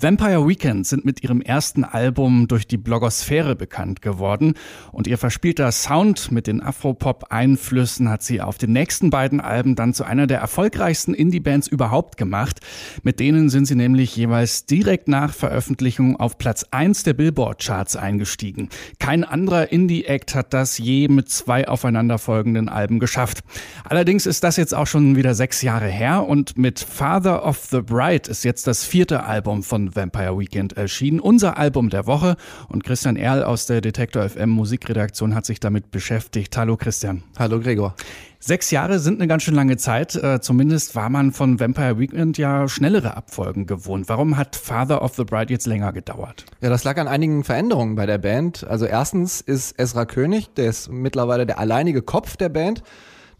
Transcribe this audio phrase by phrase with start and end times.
[0.00, 4.54] Vampire Weekend sind mit ihrem ersten Album durch die Blogosphäre bekannt geworden
[4.92, 9.94] und ihr verspielter Sound mit den Afropop-Einflüssen hat sie auf den nächsten beiden Alben dann
[9.94, 12.60] zu einer der erfolgreichsten Indie-Bands überhaupt gemacht.
[13.02, 18.68] Mit denen sind sie nämlich jeweils direkt nach Veröffentlichung auf Platz 1 der Billboard-Charts eingestiegen.
[19.00, 23.40] Kein anderer Indie-Act hat das je mit zwei aufeinanderfolgenden Alben geschafft.
[23.82, 27.80] Allerdings ist das jetzt auch schon wieder sechs Jahre her und mit Father of the
[27.80, 31.20] Bride ist jetzt das vierte Album von Vampire Weekend erschienen.
[31.20, 32.36] Unser Album der Woche.
[32.68, 36.56] Und Christian Erl aus der Detektor FM Musikredaktion hat sich damit beschäftigt.
[36.56, 37.22] Hallo Christian.
[37.38, 37.94] Hallo Gregor.
[38.40, 40.14] Sechs Jahre sind eine ganz schön lange Zeit.
[40.14, 44.08] Äh, zumindest war man von Vampire Weekend ja schnellere Abfolgen gewohnt.
[44.08, 46.44] Warum hat Father of the Bride jetzt länger gedauert?
[46.60, 48.64] Ja, das lag an einigen Veränderungen bei der Band.
[48.64, 52.84] Also erstens ist Ezra König, der ist mittlerweile der alleinige Kopf der Band.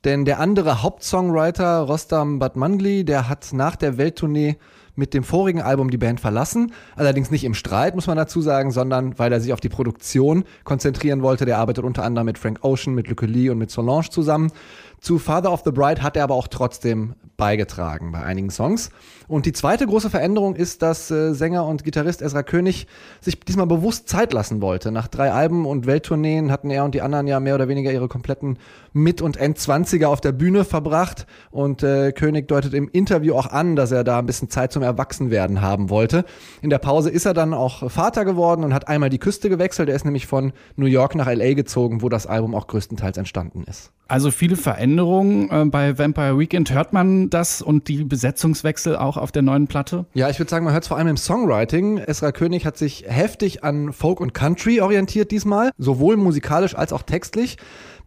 [0.05, 4.56] Denn der andere Hauptsongwriter, Rostam Batmangli, der hat nach der Welttournee
[4.98, 6.72] mit dem vorigen Album die Band verlassen.
[6.96, 10.44] Allerdings nicht im Streit, muss man dazu sagen, sondern weil er sich auf die Produktion
[10.64, 11.46] konzentrieren wollte.
[11.46, 14.50] Der arbeitet unter anderem mit Frank Ocean, mit Luke Lee und mit Solange zusammen.
[15.00, 18.91] Zu Father of the Bride hat er aber auch trotzdem beigetragen bei einigen Songs.
[19.28, 22.88] Und die zweite große Veränderung ist, dass äh, Sänger und Gitarrist Ezra König
[23.20, 24.90] sich diesmal bewusst Zeit lassen wollte.
[24.90, 28.08] Nach drei Alben und Welttourneen hatten er und die anderen ja mehr oder weniger ihre
[28.08, 28.58] kompletten
[28.92, 31.27] Mit- und Endzwanziger auf der Bühne verbracht.
[31.52, 34.83] Und äh, König deutet im Interview auch an, dass er da ein bisschen Zeit zum
[34.83, 36.24] Erwachsenwerden haben wollte.
[36.60, 39.88] In der Pause ist er dann auch Vater geworden und hat einmal die Küste gewechselt.
[39.88, 43.62] Er ist nämlich von New York nach LA gezogen, wo das Album auch größtenteils entstanden
[43.62, 43.92] ist.
[44.09, 46.73] Also viele Veränderungen äh, bei Vampire Weekend.
[46.73, 50.06] Hört man das und die Besetzungswechsel auch auf der neuen Platte?
[50.14, 51.98] Ja, ich würde sagen, man hört es vor allem im Songwriting.
[51.98, 57.03] Esra König hat sich heftig an Folk und Country orientiert diesmal, sowohl musikalisch als auch
[57.03, 57.59] textlich.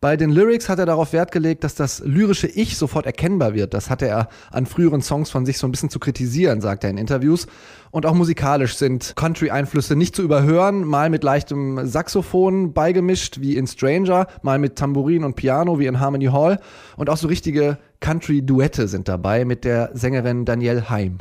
[0.04, 3.76] Bei den Lyrics hat er darauf Wert gelegt, dass das lyrische Ich sofort erkennbar wird.
[3.76, 6.90] Das hatte er an früheren Songs von sich so ein bisschen zu kritisieren, sagt er
[6.90, 7.46] in Interviews.
[7.92, 13.68] Und auch musikalisch sind Country-Einflüsse nicht zu überhören, mal mit leichtem Saxophon beigemischt, wie in
[13.68, 16.60] Stranger, mal mit Tambourin und Piano, wie in Harmony Hall.
[16.98, 21.20] Und auch so richtige Country-Duette sind dabei mit der Sängerin Danielle Heim.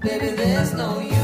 [0.00, 1.17] Baby, there's no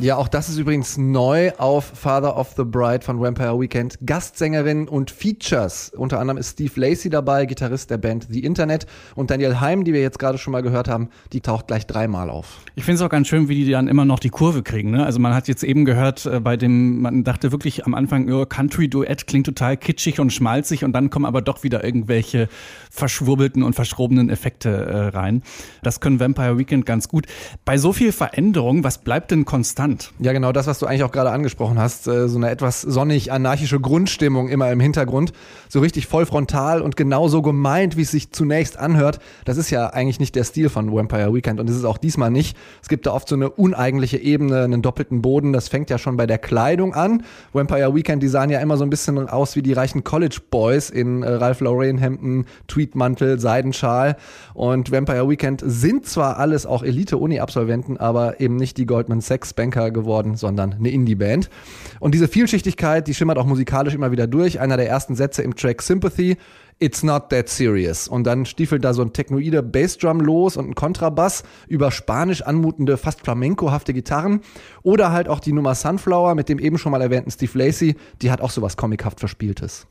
[0.00, 3.96] Ja, auch das ist übrigens neu auf Father of the Bride von Vampire Weekend.
[4.04, 5.92] Gastsängerin und Features.
[5.96, 8.86] Unter anderem ist Steve Lacey dabei, Gitarrist der Band The Internet.
[9.14, 12.28] Und Daniel Heim, die wir jetzt gerade schon mal gehört haben, die taucht gleich dreimal
[12.28, 12.58] auf.
[12.74, 14.90] Ich finde es auch ganz schön, wie die dann immer noch die Kurve kriegen.
[14.90, 15.06] Ne?
[15.06, 18.46] Also man hat jetzt eben gehört, äh, bei dem, man dachte wirklich am Anfang, oh,
[18.46, 22.48] Country-Duett klingt total kitschig und schmalzig und dann kommen aber doch wieder irgendwelche
[22.90, 25.44] verschwurbelten und verschrobenen Effekte äh, rein.
[25.84, 27.26] Das können Vampire Weekend ganz gut.
[27.64, 29.83] Bei so viel Veränderung, was bleibt denn konstant?
[29.84, 30.12] Hand.
[30.18, 32.08] Ja, genau das, was du eigentlich auch gerade angesprochen hast.
[32.08, 35.34] Äh, so eine etwas sonnig-anarchische Grundstimmung immer im Hintergrund.
[35.68, 39.18] So richtig voll frontal und genau so gemeint, wie es sich zunächst anhört.
[39.44, 42.30] Das ist ja eigentlich nicht der Stil von Vampire Weekend und ist es auch diesmal
[42.30, 42.56] nicht.
[42.82, 45.52] Es gibt da oft so eine uneigentliche Ebene, einen doppelten Boden.
[45.52, 47.22] Das fängt ja schon bei der Kleidung an.
[47.52, 50.88] Vampire Weekend, die sahen ja immer so ein bisschen aus wie die reichen College Boys
[50.88, 54.16] in äh, Ralph Lauren Hemden, Tweetmantel, Seidenschal.
[54.54, 59.90] Und Vampire Weekend sind zwar alles auch Elite-Uni-Absolventen, aber eben nicht die Goldman Sachs Banker
[59.90, 61.50] geworden, sondern eine Indie-Band.
[62.00, 64.60] Und diese Vielschichtigkeit, die schimmert auch musikalisch immer wieder durch.
[64.60, 66.36] Einer der ersten Sätze im Track Sympathy,
[66.80, 68.08] It's not that serious.
[68.08, 72.96] Und dann stiefelt da so ein technoider Bassdrum los und ein Kontrabass über spanisch anmutende,
[72.96, 74.40] fast flamencohafte Gitarren.
[74.82, 78.30] Oder halt auch die Nummer Sunflower mit dem eben schon mal erwähnten Steve Lacey, die
[78.32, 79.86] hat auch sowas comichaft Verspieltes.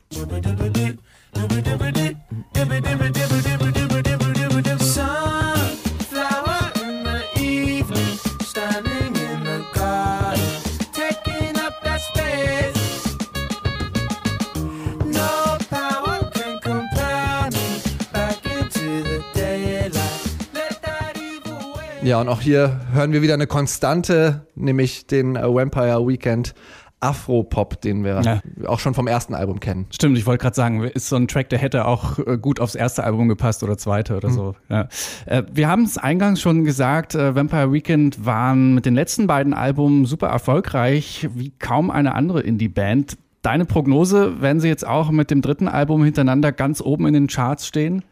[22.04, 26.54] Ja, und auch hier hören wir wieder eine Konstante, nämlich den äh, Vampire Weekend.
[27.00, 28.40] Afro-Pop, den wir ja.
[28.66, 29.84] auch schon vom ersten Album kennen.
[29.90, 32.74] Stimmt, ich wollte gerade sagen, ist so ein Track, der hätte auch äh, gut aufs
[32.74, 34.34] erste Album gepasst oder zweite oder mhm.
[34.34, 34.54] so.
[34.70, 34.88] Ja.
[35.26, 40.06] Äh, wir haben es eingangs schon gesagt, Vampire Weekend waren mit den letzten beiden Alben
[40.06, 43.18] super erfolgreich, wie kaum eine andere Indie-Band.
[43.42, 47.26] Deine Prognose, werden sie jetzt auch mit dem dritten Album hintereinander ganz oben in den
[47.26, 48.02] Charts stehen?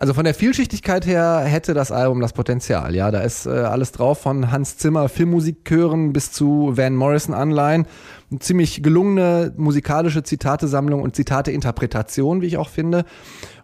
[0.00, 2.94] Also von der Vielschichtigkeit her hätte das Album das Potenzial.
[2.94, 7.84] Ja, da ist äh, alles drauf von Hans Zimmer Filmmusikchören bis zu Van Morrison Anleihen.
[8.30, 13.04] Eine ziemlich gelungene musikalische Zitatesammlung und Zitate-Interpretation, wie ich auch finde.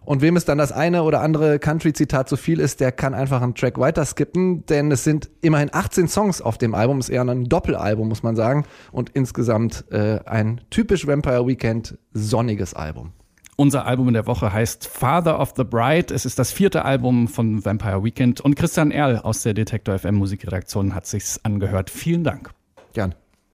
[0.05, 3.41] Und wem es dann das eine oder andere Country-Zitat zu viel ist, der kann einfach
[3.41, 7.23] einen Track weiter skippen, denn es sind immerhin 18 Songs auf dem Album, ist eher
[7.23, 8.65] ein Doppelalbum, muss man sagen.
[8.91, 13.13] Und insgesamt äh, ein typisch Vampire Weekend sonniges Album.
[13.59, 16.13] Unser Album in der Woche heißt Father of the Bride.
[16.13, 20.13] Es ist das vierte Album von Vampire Weekend und Christian Erl aus der Detektor FM
[20.13, 21.89] Musikredaktion hat sich's angehört.
[21.89, 22.51] Vielen Dank.
[22.93, 23.15] Gern.